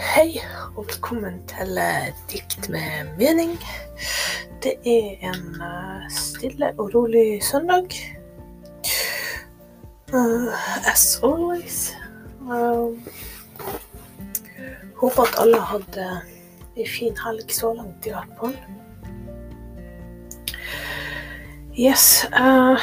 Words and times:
Hei, 0.00 0.40
og 0.76 0.86
velkommen 0.88 1.34
til 1.44 1.76
eh, 1.78 2.06
Dikt 2.32 2.70
med 2.72 3.10
mening. 3.18 3.50
Det 4.64 4.72
er 4.88 5.26
en 5.28 5.58
eh, 5.60 6.06
stille 6.08 6.70
og 6.78 6.94
rolig 6.94 7.42
søndag. 7.44 7.92
Uh, 10.12 10.48
as 10.92 11.20
always. 11.22 11.92
Uh, 12.40 12.96
håper 14.96 15.22
at 15.22 15.36
alle 15.42 15.60
hadde 15.60 16.08
ei 16.76 16.88
fin 16.88 17.20
helg 17.26 17.52
så 17.52 17.74
langt, 17.76 18.08
i 18.08 18.16
hvert 18.16 18.32
fall. 18.40 18.56
Yes. 21.76 22.24
Uh, 22.32 22.80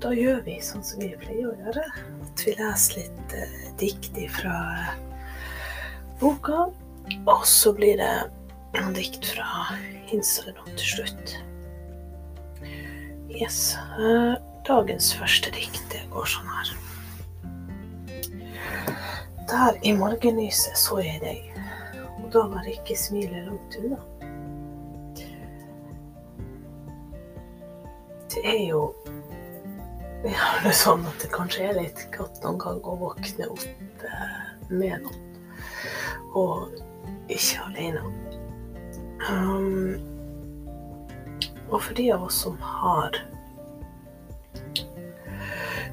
da 0.00 0.16
gjør 0.16 0.40
vi 0.48 0.56
sånn 0.64 0.88
som 0.88 1.04
vi 1.04 1.12
pleier 1.20 1.52
å 1.52 1.54
gjøre. 1.66 1.86
At 2.30 2.48
vi 2.48 2.56
leser 2.56 3.02
litt 3.02 3.38
dikt 3.84 4.24
fra 4.40 4.56
boka. 6.20 6.68
Og 7.26 7.46
så 7.46 7.72
blir 7.74 7.96
det 7.96 8.30
en 8.78 8.92
dikt 8.94 9.24
fra 9.32 9.76
Instagram 10.12 10.68
til 10.76 10.86
slutt. 10.94 11.34
Yes. 13.30 13.76
Eh, 13.98 14.34
dagens 14.68 15.14
første 15.16 15.50
dikt 15.54 15.82
det 15.92 16.02
går 16.12 16.28
sånn 16.28 16.50
her. 16.50 16.72
Der 19.50 19.78
i 19.82 19.92
morgenlyset 19.96 20.78
så 20.78 21.00
jeg 21.02 21.18
deg, 21.24 21.46
og 22.20 22.28
da 22.34 22.44
var 22.52 22.68
ikke 22.70 22.94
smilet 22.98 23.48
langt 23.48 23.78
unna. 23.80 23.98
Det 28.30 28.44
er 28.46 28.60
jo 28.68 28.84
det 30.22 30.36
er 30.36 30.68
jo 30.68 30.74
sånn 30.76 31.02
at 31.08 31.24
det 31.24 31.32
kanskje 31.32 31.64
er 31.66 31.78
litt 31.80 32.04
godt 32.14 32.38
noen 32.44 32.60
gang 32.60 32.78
å 32.86 32.94
våkne 33.00 33.48
opp 33.50 34.04
eh, 34.06 34.38
med 34.68 35.00
noe 35.02 35.29
og 36.34 36.68
ikke 37.30 37.60
alene. 37.66 38.02
Um, 39.30 39.96
og 41.70 41.82
for 41.82 41.94
de 41.94 42.08
av 42.14 42.24
oss 42.26 42.40
som 42.44 42.56
har 42.62 43.18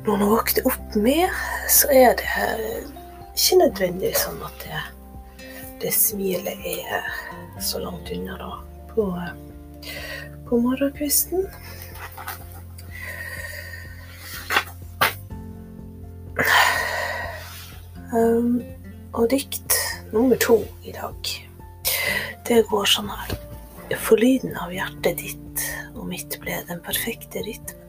noen 0.07 0.23
å 0.23 0.29
våkne 0.31 0.63
opp 0.69 0.95
med, 0.95 1.27
så 1.69 1.89
er 1.93 2.15
det 2.19 2.45
ikke 3.35 3.59
nødvendig 3.59 4.13
sånn 4.17 4.39
at 4.47 4.63
det, 4.63 4.83
det 5.83 5.93
smilet 5.93 6.63
er 6.65 7.09
så 7.61 7.81
langt 7.83 8.09
unna 8.13 8.37
da 8.39 8.53
på, 8.93 9.09
på 10.47 10.61
morgenkvisten. 10.63 11.45
Um, 18.15 18.61
og 19.11 19.27
dikt 19.33 19.76
nummer 20.11 20.35
to 20.35 20.61
i 20.83 20.91
dag, 20.95 21.33
det 22.47 22.61
går 22.69 22.87
sånn 22.89 23.09
her. 23.11 23.35
For 24.03 24.19
lyden 24.19 24.55
av 24.59 24.71
hjertet 24.75 25.19
ditt 25.21 25.63
og 25.95 26.07
mitt 26.09 26.37
ble 26.43 26.59
den 26.67 26.79
perfekte 26.83 27.43
rytmen. 27.43 27.83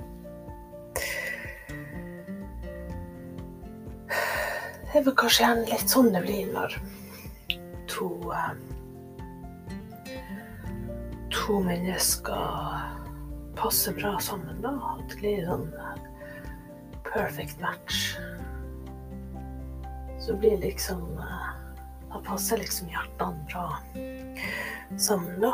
Det 4.89 5.03
er 5.03 5.05
vel 5.05 5.15
kanskje 5.21 5.45
gjerne 5.45 5.67
litt 5.69 5.93
sånn 5.93 6.09
det 6.15 6.23
blir 6.25 6.47
når 6.55 6.75
to 7.93 8.09
uh, 8.33 8.55
To 11.29 11.59
mennesker 11.65 12.81
passer 13.57 13.95
bra 13.97 14.15
sammen, 14.21 14.59
da. 14.65 14.73
At 14.95 15.13
det 15.13 15.21
blir 15.21 15.45
sånn 15.49 15.69
uh, 15.77 15.95
perfect 17.07 17.61
match. 17.61 18.17
Så 20.25 20.37
blir 20.41 20.57
liksom 20.61 21.05
uh, 21.21 21.58
da 22.13 22.21
passer 22.25 22.59
liksom 22.59 22.89
hjertene 22.89 23.45
bra 23.51 23.67
sammen, 24.97 25.41
da. 25.41 25.53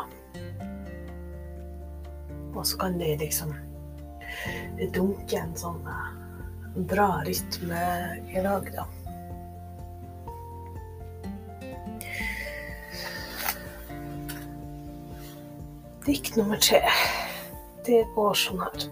Og 2.55 2.63
så 2.67 2.77
kan 2.79 2.97
de 2.99 3.17
liksom 3.19 3.55
Det 4.77 4.87
dunker 4.95 5.39
en 5.39 5.55
sånn 5.55 5.85
eh, 5.87 6.07
bra 6.87 7.21
rytme 7.23 7.81
i 8.31 8.41
lag, 8.43 8.67
da. 8.75 8.83
Dikt 16.05 16.35
nummer 16.35 16.59
tre. 16.59 16.83
Det 17.87 18.03
går 18.15 18.35
sånn 18.37 18.59
her. 18.61 18.87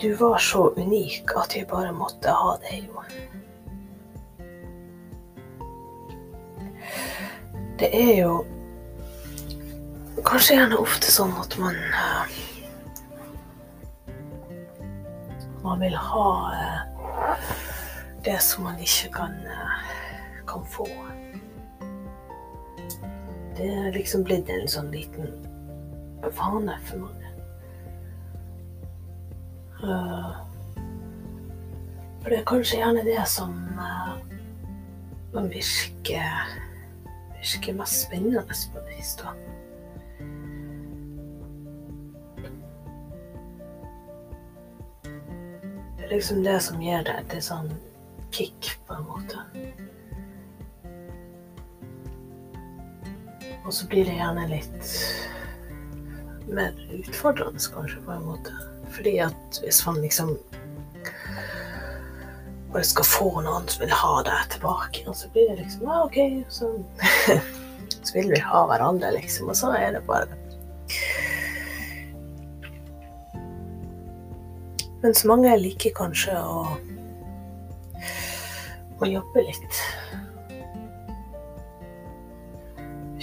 Du 0.00 0.12
var 0.20 0.38
så 0.44 0.68
unik 0.76 1.32
at 1.40 1.56
jeg 1.56 1.68
bare 1.72 1.96
måtte 1.96 2.32
ha 2.32 2.54
deg, 2.62 2.86
jo. 2.88 3.02
Det 7.80 7.88
er 7.96 8.18
jo 8.20 8.32
kanskje 10.28 10.58
gjerne 10.58 10.76
ofte 10.82 11.08
sånn 11.08 11.30
at 11.40 11.54
man 11.56 11.78
uh, 11.94 12.26
Man 15.64 15.80
vil 15.80 15.96
ha 15.96 16.26
uh, 16.52 17.48
det 18.24 18.36
som 18.44 18.68
man 18.68 18.76
ikke 18.84 19.08
kan, 19.16 19.32
uh, 19.48 19.80
kan 20.44 20.68
få. 20.68 20.84
Det 23.56 23.64
er 23.64 23.96
liksom 23.96 24.28
blitt 24.28 24.52
en 24.52 24.68
sånn 24.68 24.92
liten 24.92 25.32
vane 26.36 26.76
for 26.84 27.06
mange. 27.06 27.16
for 32.20 32.28
det 32.28 32.36
er 32.42 32.48
kanskje 32.50 32.82
gjerne 32.82 33.04
det 33.06 33.22
som 33.24 33.54
man 35.32 35.48
virker 35.48 36.60
virker 37.40 37.74
mest 37.74 38.06
spennende 38.06 38.42
på 38.72 38.82
det 38.86 39.04
da. 39.20 39.34
Det 45.96 46.04
er 46.04 46.14
liksom 46.14 46.42
det 46.44 46.58
som 46.60 46.82
gir 46.82 47.04
deg 47.06 47.32
et 47.32 47.44
sånn 47.44 47.70
kick, 48.34 48.74
på 48.86 48.94
en 48.98 49.06
måte. 49.08 49.44
Og 53.64 53.72
så 53.74 53.86
blir 53.86 54.04
det 54.08 54.16
gjerne 54.18 54.48
litt 54.50 54.92
mer 56.50 56.74
utfordrende, 56.96 57.62
kanskje, 57.74 58.00
på 58.04 58.14
en 58.16 58.26
måte. 58.26 58.54
Fordi 58.90 59.18
at 59.22 59.60
hvis 59.62 59.84
man 59.86 60.00
liksom 60.02 60.34
bare 62.72 62.86
skal 62.86 63.06
få 63.06 63.30
noen 63.44 63.66
som 63.68 63.82
vil 63.84 63.94
ha 63.94 64.12
deg 64.26 64.52
tilbake. 64.54 65.02
Og 65.10 65.16
så 65.16 65.30
blir 65.34 65.50
det 65.50 65.64
liksom 65.64 65.88
ah, 65.88 66.04
OK, 66.06 66.18
så, 66.48 66.70
så 68.02 68.14
vil 68.14 68.30
vi 68.30 68.42
ha 68.44 68.62
hverandre, 68.70 69.12
liksom. 69.16 69.50
Og 69.50 69.58
så 69.58 69.72
er 69.78 69.96
det 69.96 70.04
bare 70.08 70.28
Mens 75.00 75.22
mange 75.24 75.52
liker 75.56 75.94
kanskje 75.96 76.34
å, 76.36 76.64
å 79.00 79.08
jobbe 79.08 79.44
litt. 79.46 79.78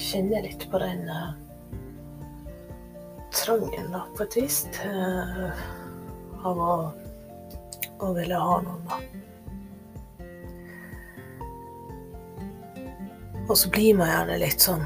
Kjenne 0.07 0.41
litt 0.41 0.65
på 0.71 0.81
den 0.81 1.03
uh, 1.05 1.35
trangen, 3.29 3.91
da, 3.93 4.01
på 4.17 4.25
et 4.25 4.39
vis, 4.39 4.57
uh, 4.81 5.53
av 6.49 6.63
å, 6.65 6.73
å 8.01 8.11
ville 8.17 8.41
ha 8.41 8.57
noen, 8.65 8.81
da. 8.89 8.97
Og 13.47 13.57
så 13.57 13.69
blir 13.71 13.95
man 13.95 14.09
gjerne 14.11 14.39
litt 14.41 14.63
sånn 14.63 14.83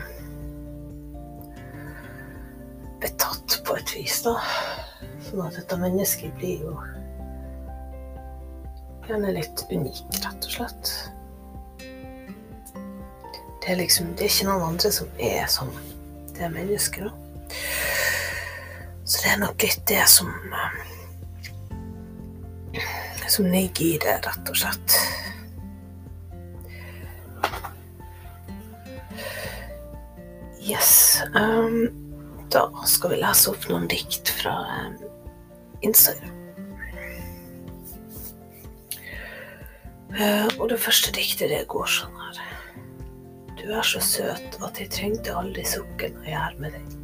betatt 3.01 3.57
på 3.65 3.77
et 3.79 3.93
vis, 3.95 4.19
da. 4.25 4.35
Sånn 5.25 5.41
at 5.47 5.57
dette 5.57 5.77
mennesket 5.81 6.35
blir 6.37 6.61
jo 6.67 6.75
gjerne 9.07 9.33
litt 9.33 9.63
unik, 9.71 10.03
rett 10.21 10.45
og 10.45 10.53
slett. 10.53 10.91
Det 13.61 13.73
er 13.73 13.77
liksom 13.77 14.13
Det 14.17 14.25
er 14.25 14.31
ikke 14.31 14.47
noen 14.49 14.67
andre 14.71 14.91
som 14.93 15.09
er 15.17 15.49
sånn. 15.49 15.73
det 16.33 16.45
er 16.45 16.53
mennesket, 16.53 17.09
da. 17.09 17.11
Så 19.05 19.23
det 19.23 19.31
er 19.33 19.41
nok 19.41 19.63
litt 19.63 19.81
det 19.87 20.05
som 20.07 20.31
Som 23.31 23.45
ligger 23.47 23.85
i 23.85 23.97
det, 24.03 24.17
rett 24.25 24.49
og 24.49 24.57
slett. 24.59 24.95
Yes. 30.71 31.21
Um, 31.35 31.89
da 32.49 32.71
skal 32.85 33.11
vi 33.11 33.17
lese 33.19 33.51
opp 33.51 33.65
noen 33.67 33.89
dikt 33.91 34.29
fra 34.37 34.53
um, 34.85 34.93
Instagram. 35.83 36.37
Uh, 40.15 40.47
og 40.59 40.69
det 40.71 40.79
første 40.79 41.11
diktet, 41.15 41.51
det 41.51 41.65
går 41.71 41.91
sånn 41.91 42.15
her. 42.21 42.39
Du 43.59 43.65
er 43.67 43.83
så 43.83 43.99
søt 44.03 44.57
at 44.63 44.79
jeg 44.79 44.93
trengte 44.95 45.35
aldri 45.35 45.67
sukker 45.67 46.15
å 46.15 46.23
er 46.39 46.55
med 46.63 46.77
deg. 46.77 46.97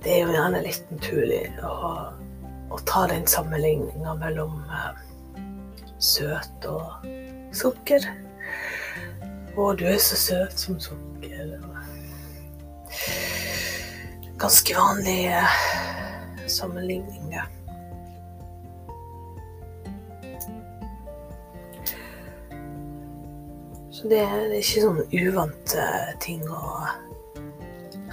Det 0.00 0.14
er 0.14 0.24
jo 0.24 0.32
gjerne 0.38 0.62
litt 0.64 0.94
naturlig 0.94 1.42
å, 1.66 1.74
å 2.70 2.82
ta 2.86 3.08
den 3.10 3.26
sammenligninga 3.26 4.14
mellom 4.22 4.62
uh, 4.70 4.94
søt 5.98 6.70
og 6.70 7.10
sukker. 7.50 8.12
Å, 9.56 9.70
du 9.74 9.86
er 9.90 9.98
så 10.02 10.18
søt 10.18 10.58
som 10.58 10.80
sukker. 10.82 11.56
Ganske 14.40 14.76
vanlige 14.76 15.40
sammenligninger. 16.46 16.50
sammenligning, 16.50 17.30
det. 17.30 17.48
Så 24.00 24.08
det 24.08 24.20
er 24.24 24.52
ikke 24.56 24.80
sånn 24.80 25.00
uvante 25.12 25.86
ting 26.24 26.40
å, 26.48 26.60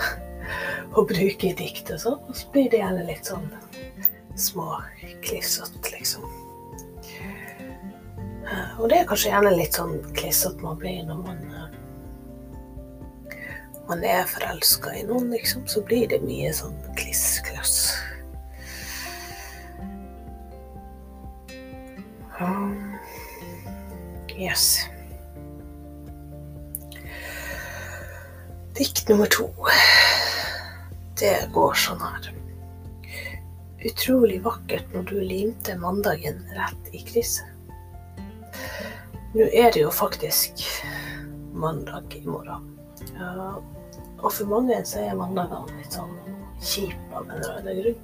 å 0.99 1.03
bruke 1.07 1.47
i 1.47 1.53
dikt 1.55 1.93
og 1.95 2.01
sånn. 2.03 2.17
Og 2.27 2.35
så 2.35 2.49
blir 2.51 2.67
det 2.73 2.81
gjerne 2.81 3.05
litt 3.07 3.29
sånn 3.31 3.47
små 4.35 4.81
klissete, 5.23 5.79
liksom. 5.93 6.27
Og 8.77 8.89
det 8.89 8.99
er 9.01 9.07
kanskje 9.09 9.31
gjerne 9.31 9.55
litt 9.57 9.77
sånn 9.77 9.97
klissete 10.13 10.61
man 10.61 10.77
blir 10.81 11.01
når 11.07 11.23
man 11.25 11.39
man 13.87 14.03
er 14.03 14.25
forelska 14.27 14.91
i 14.99 15.03
noen, 15.07 15.29
liksom, 15.31 15.63
så 15.67 15.81
blir 15.87 16.09
det 16.11 16.19
mye 16.19 16.51
sånn 16.55 16.75
kliss-klass. 16.99 17.77
Um, 22.37 22.97
yes. 24.35 24.65
Dikt 28.77 29.07
nummer 29.09 29.31
to. 29.31 29.47
Det 31.17 31.37
går 31.55 31.79
sånn 31.87 32.03
her. 32.03 32.33
Utrolig 33.87 34.41
vakkert 34.43 34.91
når 34.93 35.07
du 35.09 35.19
limte 35.23 35.79
mandagen 35.79 36.43
rett 36.57 36.91
i 36.91 37.01
krysset. 37.07 37.56
Nå 39.37 39.45
er 39.53 39.69
det 39.69 39.83
jo 39.83 39.89
faktisk 39.93 40.63
mandag 41.53 42.15
i 42.15 42.23
morgen. 42.25 42.63
Og 44.17 44.31
for 44.33 44.49
mange 44.49 44.79
så 44.89 45.03
er 45.03 45.19
mandagene 45.19 45.75
litt 45.77 45.93
sånn 45.93 46.15
kjipe 46.57 47.13
av 47.13 47.27
en 47.27 47.35
eller 47.35 47.59
annen 47.59 47.81
grunn. 47.83 47.99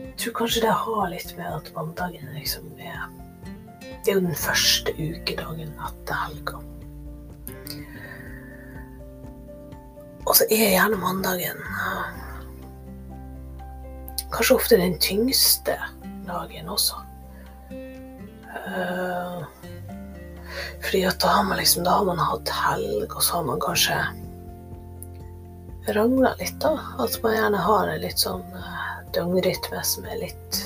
Jeg 0.00 0.16
tror 0.18 0.36
kanskje 0.40 0.64
det 0.64 0.74
har 0.80 1.06
litt 1.12 1.30
med 1.38 1.60
at 1.60 1.70
mandagen 1.76 2.34
liksom 2.34 2.66
er 2.74 3.06
Det 3.84 4.10
er 4.10 4.18
jo 4.18 4.26
den 4.26 4.42
første 4.42 4.96
ukedagen 4.98 5.70
etter 5.86 6.20
helga. 6.24 6.58
Og 10.26 10.34
så 10.34 10.50
er 10.50 10.74
gjerne 10.74 10.98
mandagen 10.98 11.62
kanskje 14.34 14.58
ofte 14.58 14.82
den 14.82 14.98
tyngste 14.98 15.78
dagen 16.26 16.66
også. 16.66 17.13
Uh, 18.54 19.44
fordi 20.84 21.04
at 21.08 21.18
da 21.22 21.28
har 21.38 21.46
man 21.48 21.58
liksom, 21.58 21.84
da 21.84 21.98
har 21.98 22.08
man 22.08 22.20
hatt 22.22 22.52
helg, 22.54 23.08
og 23.10 23.22
så 23.22 23.40
har 23.40 23.48
man 23.48 23.62
kanskje 23.62 23.98
rangla 25.96 26.34
litt, 26.40 26.56
da. 26.62 26.76
At 27.02 27.18
man 27.22 27.36
gjerne 27.36 27.62
har 27.66 27.92
en 27.92 28.02
litt 28.04 28.22
sånn 28.22 28.44
uh, 28.54 29.00
døgnrytme 29.16 29.82
som 29.84 30.06
er 30.08 30.22
litt 30.26 30.60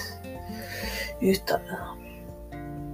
ute 1.20 1.56
av 1.56 1.70
det. 1.70 1.80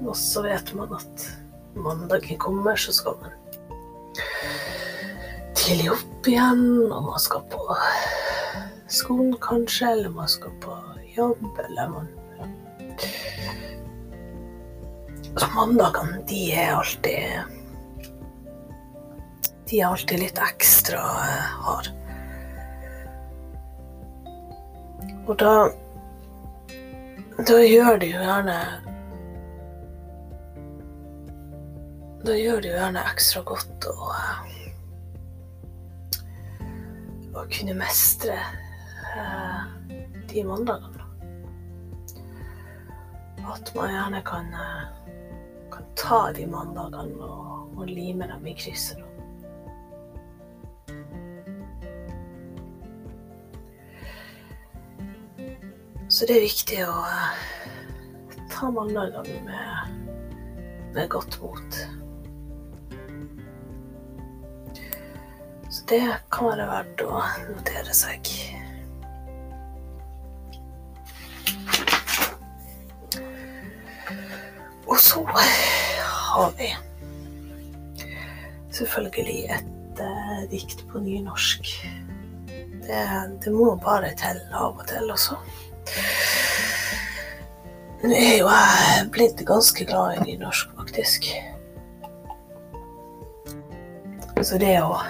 Og 0.04 0.16
så 0.18 0.44
vet 0.44 0.72
man 0.76 0.92
at 0.96 1.28
mandagen 1.74 2.38
kommer, 2.38 2.76
så 2.76 2.92
skal 2.94 3.16
man 3.22 3.32
tidlig 5.56 5.90
opp 5.94 6.28
igjen, 6.28 6.64
og 6.92 7.06
man 7.08 7.20
skal 7.22 7.44
på 7.52 7.78
skolen 8.92 9.32
kanskje, 9.42 9.94
eller 9.94 10.12
man 10.12 10.28
skal 10.28 10.52
på 10.60 10.76
jobb, 11.16 11.46
eller 11.64 11.88
man 11.88 12.10
Så 15.36 15.46
mandagene, 15.54 16.22
de 16.28 16.40
er 16.54 16.74
alltid 16.74 17.42
De 19.70 19.80
er 19.80 19.86
alltid 19.88 20.20
litt 20.20 20.38
ekstra 20.38 21.00
harde. 21.02 21.90
hard. 21.90 21.92
Og 25.26 25.38
da 25.40 25.70
Da 27.48 27.58
gjør 27.64 27.98
det 28.00 28.10
jo 28.12 28.20
gjerne 28.22 28.58
Da 32.24 32.36
gjør 32.38 32.60
det 32.60 32.70
jo 32.70 32.76
gjerne 32.76 33.06
ekstra 33.10 33.42
godt 33.48 33.88
å 33.90 34.10
Å 37.34 37.42
kunne 37.50 37.74
mestre 37.74 38.36
eh, 38.38 39.62
de 40.30 40.44
mandagene. 40.46 41.02
At 43.50 43.72
man 43.74 43.90
gjerne 43.90 44.20
kan 44.28 44.54
kan 45.74 45.90
ta 45.98 46.20
de 46.36 46.46
mandagene 46.46 47.26
og, 47.26 47.74
og 47.76 47.90
lime 47.90 48.28
dem 48.30 48.46
i 48.46 48.54
krysset. 48.58 49.02
Så 56.08 56.28
det 56.28 56.36
er 56.36 56.44
viktig 56.44 56.78
å 56.86 56.94
uh, 56.94 57.38
ta 58.52 58.70
mandagene 58.70 59.40
med, 59.48 59.94
med 60.94 61.08
godt 61.10 61.40
mot. 61.42 61.78
Så 65.74 65.88
det 65.90 66.04
kan 66.30 66.52
være 66.52 66.68
verdt 66.70 67.02
å 67.02 67.24
notere 67.48 67.96
seg. 67.98 68.30
Og 74.94 75.00
så 75.00 75.24
har 75.26 76.52
vi 76.58 76.68
selvfølgelig 78.70 79.44
et 79.50 80.00
uh, 80.00 80.50
dikt 80.50 80.84
på 80.90 81.00
nynorsk. 81.02 81.70
Det, 82.86 83.00
det, 83.44 83.52
må 83.52 83.74
bare 83.82 84.12
til 84.14 84.38
av 84.52 84.78
og 84.78 84.86
til 84.86 85.10
også. 85.10 85.40
Nå 88.04 88.14
er 88.14 88.38
jo 88.38 88.46
jeg 88.52 89.10
blitt 89.16 89.42
ganske 89.48 89.88
glad 89.90 90.20
i 90.20 90.28
nynorsk, 90.28 90.70
faktisk. 90.78 91.26
Så 94.46 94.62
det 94.62 94.76
å, 94.78 95.00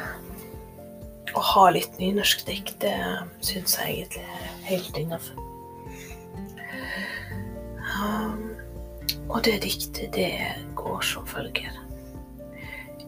å 1.36 1.48
ha 1.52 1.70
litt 1.76 2.00
nynorsk 2.00 2.46
dikt, 2.48 2.78
det 2.80 2.96
syns 3.44 3.76
jeg 3.82 3.98
egentlig 3.98 4.24
er 4.32 4.54
helt 4.70 5.04
innafor. 5.04 5.43
Og 9.34 9.44
det 9.44 9.62
diktet, 9.62 10.14
det 10.14 10.30
går 10.78 11.00
som 11.00 11.26
følger. 11.26 11.80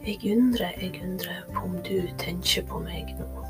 Jeg 0.07 0.19
undrer, 0.37 0.73
jeg 0.81 1.01
undrer 1.05 1.43
på 1.55 1.61
om 1.65 1.77
du 1.83 2.03
tenker 2.19 2.67
på 2.67 2.81
meg 2.83 3.15
nå. 3.19 3.45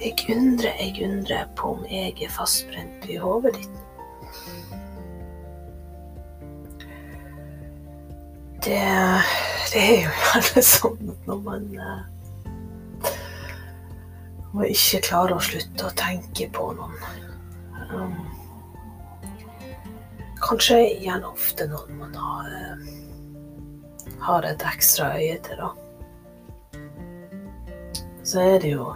Jeg 0.00 0.14
undrer, 0.36 0.72
jeg 0.78 1.02
undrer 1.08 1.48
på 1.56 1.72
om 1.74 1.84
jeg 1.90 2.14
er 2.22 2.30
fastbrent 2.30 3.06
i 3.10 3.18
hodet 3.18 3.54
ditt. 3.58 3.82
Det, 8.66 8.80
det 9.72 9.82
er 9.82 10.00
jo 10.06 10.14
gjerne 10.14 10.62
sånn 10.66 11.12
at 11.12 11.28
når 11.30 11.42
man 11.46 11.68
når 14.46 14.54
man 14.54 14.72
ikke 14.72 15.02
klarer 15.06 15.36
å 15.36 15.42
slutte 15.42 15.86
å 15.86 15.94
tenke 15.98 16.50
på 16.54 16.70
noen 16.74 16.98
um, 17.92 18.18
Kanskje 20.46 20.76
igjen 20.94 21.24
ofte 21.26 21.66
noen 21.66 21.96
man 21.98 22.12
har, 22.14 22.50
eh, 22.54 22.76
har 24.22 24.46
et 24.46 24.62
ekstra 24.62 25.08
øye 25.18 25.38
til, 25.42 25.56
da. 25.58 25.70
Så 28.22 28.40
er 28.40 28.58
det 28.62 28.70
jo 28.70 28.92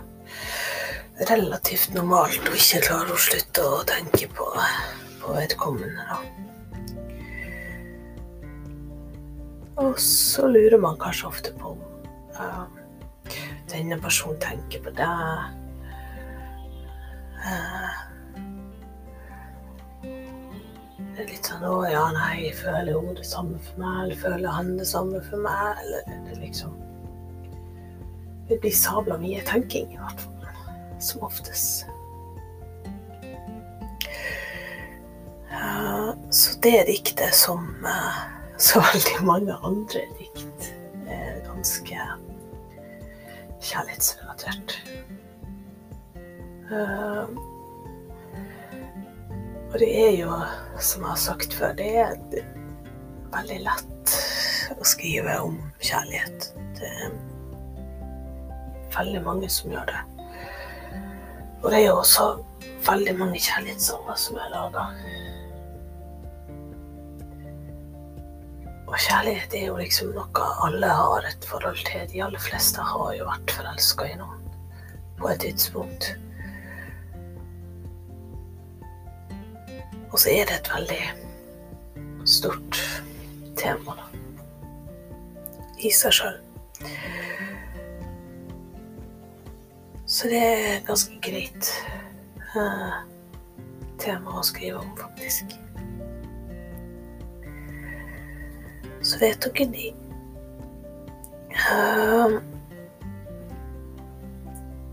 relativt 1.31 1.95
normalt 1.95 2.47
å 2.47 2.55
ikke 2.55 2.85
klare 2.87 3.17
å 3.17 3.19
slutte 3.19 3.67
å 3.67 3.83
tenke 3.89 4.29
på, 4.37 4.47
på 5.21 5.35
vedkommende, 5.35 6.07
da. 6.07 6.19
Og 9.81 9.99
så 9.99 10.47
lurer 10.47 10.79
man 10.79 10.99
kanskje 11.01 11.29
ofte 11.29 11.53
på 11.57 11.73
om 11.73 11.81
uh, 12.37 12.67
denne 13.73 13.97
personen 14.03 14.39
tenker 14.43 14.83
på 14.85 14.93
deg. 14.93 15.57
Uh, 17.41 17.80
det 21.61 21.69
er 21.69 21.77
litt 21.77 21.85
sånn 21.85 21.85
'Å 21.85 21.91
ja, 21.91 22.05
nei, 22.13 22.53
føler 22.53 22.99
hun 22.99 23.15
det 23.15 23.27
samme 23.27 23.59
for 23.59 23.81
meg?' 23.81 24.05
Eller 24.05 24.17
'føler 24.17 24.49
han 24.49 24.79
det 24.79 24.87
samme 24.87 25.21
for 25.23 25.37
meg?' 25.37 25.77
Eller 25.83 26.01
det 26.29 26.39
liksom 26.41 26.77
Det 28.49 28.61
blir 28.61 28.73
sabla 28.73 29.17
mye 29.17 29.41
tenking, 29.47 29.93
i 29.93 29.97
hvert 29.97 30.21
fall. 30.21 30.35
Som 30.99 31.23
oftest. 31.23 31.87
Uh, 35.53 36.15
så 36.31 36.59
det 36.63 36.87
diktet, 36.87 37.35
som 37.35 37.69
uh, 37.85 38.27
så 38.59 38.81
veldig 38.81 39.25
mange 39.25 39.55
andre 39.63 40.03
dikt, 40.19 40.75
er 41.07 41.39
ganske 41.47 42.01
kjærlighetsrelatert. 43.61 44.75
Uh, 46.73 47.50
og 49.71 49.79
det 49.79 49.91
er 50.03 50.15
jo, 50.19 50.35
som 50.83 51.05
jeg 51.05 51.13
har 51.13 51.21
sagt 51.23 51.55
før, 51.55 51.75
det 51.79 51.91
er, 52.03 52.17
veldig 53.31 53.59
lett 53.63 54.15
å 54.75 54.87
skrive 54.87 55.37
om 55.45 55.59
kjærlighet. 55.79 56.49
Det 56.79 56.89
er 57.05 57.13
veldig 58.97 59.23
mange 59.23 59.51
som 59.53 59.71
gjør 59.71 59.87
det. 59.93 60.01
Og 61.61 61.69
det 61.71 61.79
er 61.79 61.87
jo 61.87 61.99
også 62.01 62.27
veldig 62.89 63.15
mange 63.21 63.43
kjærlighetssanger 63.45 64.19
som 64.19 64.41
er 64.41 64.55
laga. 64.55 64.87
Og 68.91 68.97
kjærlighet 68.99 69.55
er 69.55 69.69
jo 69.69 69.77
liksom 69.79 70.11
noe 70.17 70.49
alle 70.67 70.91
har 70.99 71.29
et 71.29 71.47
forhold 71.47 71.79
til. 71.87 72.09
De 72.11 72.25
aller 72.27 72.43
fleste 72.43 72.83
har 72.83 73.15
jo 73.15 73.29
vært 73.29 73.55
forelska 73.55 74.09
i 74.11 74.19
noen 74.19 74.51
på 75.21 75.31
et 75.31 75.45
tidspunkt. 75.45 76.11
Og 80.11 80.19
så 80.19 80.31
er 80.35 80.49
det 80.49 80.57
et 80.59 80.71
veldig 80.75 81.03
stort 82.27 82.79
tema 83.59 83.95
da, 83.95 84.07
i 85.79 85.93
seg 85.95 86.17
sjøl. 86.19 86.41
Så 90.11 90.29
det 90.29 90.41
er 90.43 90.83
ganske 90.89 91.15
greit 91.23 91.71
uh, 92.57 92.99
tema 94.03 94.41
å 94.41 94.43
skrive 94.45 94.83
om, 94.83 94.91
faktisk. 94.99 95.55
Så 99.07 99.21
vet 99.23 99.47
dere 99.47 99.69
de. 99.71 99.93
Uh, 101.55 102.41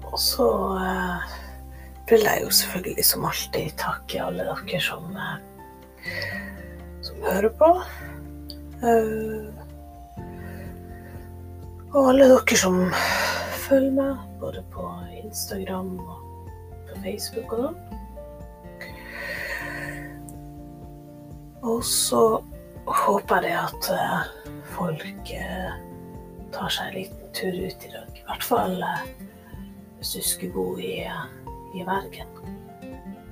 og 0.06 0.20
så 0.22 0.48
uh, 0.78 1.38
vil 2.10 2.24
jeg 2.24 2.44
jo 2.44 2.50
selvfølgelig 2.60 3.06
som 3.06 3.26
alltid 3.28 3.74
takke 3.80 4.24
alle 4.24 4.46
dere 4.48 4.82
som, 4.84 5.18
som 7.04 7.26
hører 7.26 7.50
på. 7.60 7.72
og 11.94 12.10
alle 12.14 12.30
dere 12.32 12.58
som 12.64 12.80
følger 13.68 13.92
meg, 13.98 14.16
både 14.40 14.64
på 14.72 14.88
Instagram 15.24 15.98
og 16.00 16.50
på 16.88 17.02
Facebook 17.04 17.54
og 17.58 17.68
sånn. 17.68 17.84
Og 21.68 21.84
så 21.84 22.22
håper 22.88 23.44
jeg 23.44 23.58
at 23.60 23.88
eh, 23.92 24.28
folk 24.72 25.32
eh, 25.36 25.72
tar 26.56 26.72
seg 26.72 26.92
en 26.92 26.96
liten 26.96 27.34
tur 27.36 27.58
ut 27.58 27.88
i 27.88 27.92
dag. 27.92 28.14
I 28.16 28.24
hvert 28.30 28.46
fall 28.46 28.78
eh, 28.86 29.02
hvis 29.98 30.14
du 30.16 30.22
skulle 30.24 30.54
bo 30.56 30.68
i, 30.80 31.02
i 31.78 31.86
Bergen. 31.86 32.28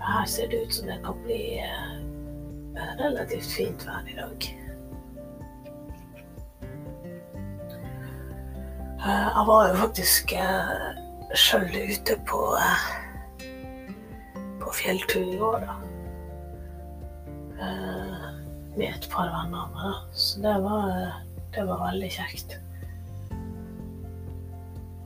Her 0.06 0.26
ser 0.30 0.48
det 0.52 0.62
ut 0.66 0.74
som 0.74 0.88
det 0.88 1.00
kan 1.06 1.18
bli 1.26 1.62
relativt 3.00 3.52
fint 3.56 3.86
vær 3.88 4.06
i 4.12 4.16
dag. 4.18 4.48
Jeg 9.06 9.44
var 9.48 9.68
jo 9.70 9.76
faktisk 9.78 10.34
sjøl 11.38 11.74
ute 11.92 12.16
på, 12.30 12.42
på 14.62 14.74
fjelltur 14.74 15.26
i 15.26 15.38
går, 15.42 15.66
da. 15.66 15.76
Med 18.76 18.90
et 18.90 19.10
par 19.12 19.30
venner 19.32 19.66
av 19.66 19.76
meg. 19.78 20.00
Så 20.14 20.42
det 20.44 20.56
var, 20.66 21.20
det 21.56 21.68
var 21.70 21.84
veldig 21.86 22.12
kjekt. 22.18 22.58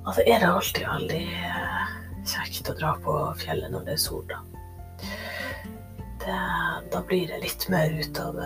Altså 0.07 0.23
er 0.25 0.39
det 0.41 0.47
alltid 0.49 0.87
veldig 0.87 1.25
kjekt 2.29 2.69
å 2.71 2.77
dra 2.77 2.93
på 3.03 3.15
fjellet 3.41 3.73
når 3.73 3.87
det 3.87 3.95
er 3.95 4.03
sol, 4.03 4.23
da. 4.29 4.43
Det, 6.19 6.37
da 6.93 7.01
blir 7.07 7.29
det 7.31 7.39
litt 7.41 7.65
mer 7.71 7.93
ut 7.95 8.19
av, 8.21 8.39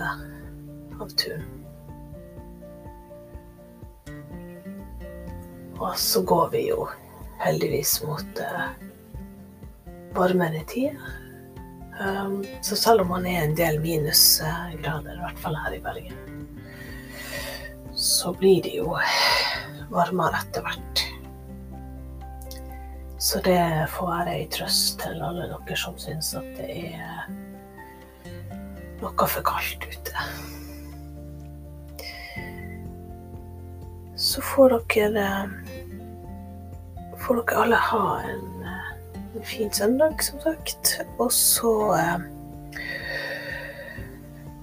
av 1.01 1.13
turen. 1.19 1.45
Og 5.81 5.97
så 5.99 6.21
går 6.23 6.51
vi 6.53 6.67
jo 6.69 6.85
heldigvis 7.43 7.97
mot 8.05 8.39
uh, 8.39 8.69
varmere 10.15 10.61
tider. 10.69 11.19
Um, 11.99 12.43
så 12.61 12.77
selv 12.79 13.03
om 13.03 13.11
man 13.13 13.25
er 13.29 13.43
en 13.43 13.57
del 13.57 13.81
minusgrader, 13.83 15.17
i 15.17 15.25
hvert 15.25 15.41
fall 15.43 15.57
her 15.65 15.75
i 15.75 15.81
Bergen, 15.83 16.47
så 17.93 18.33
blir 18.37 18.63
det 18.63 18.77
jo 18.77 18.95
varmere 19.93 20.39
etter 20.39 20.65
hvert. 20.65 21.02
Så 23.23 23.39
det 23.39 23.87
får 23.89 24.09
være 24.09 24.31
ei 24.35 24.47
trøst 24.51 24.97
til 24.99 25.21
alle 25.23 25.45
dere 25.47 25.77
som 25.79 25.95
syns 25.95 26.33
at 26.35 26.47
det 26.57 26.73
er 26.89 27.29
noe 28.99 29.27
for 29.31 29.45
kaldt 29.47 29.85
ute. 29.87 30.25
Så 34.19 34.43
får 34.43 34.75
dere 34.91 35.29
får 37.23 37.39
dere 37.39 37.63
alle 37.63 37.79
ha 37.79 38.03
en, 38.27 38.67
en 39.15 39.47
fin 39.47 39.71
søndag, 39.71 40.19
som 40.19 40.43
sagt. 40.43 40.97
Og 41.15 41.31
så 41.31 41.73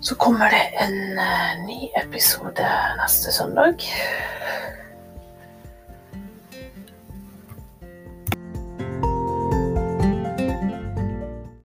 Så 0.00 0.14
kommer 0.14 0.48
det 0.48 0.62
en 0.80 1.18
eh, 1.18 1.66
ny 1.66 1.88
episode 2.04 2.68
neste 3.02 3.32
søndag. 3.32 3.84